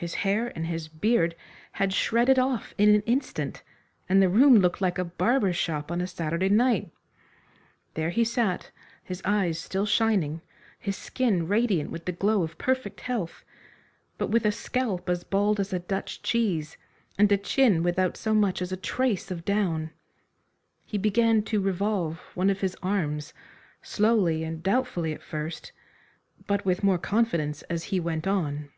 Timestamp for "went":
27.98-28.28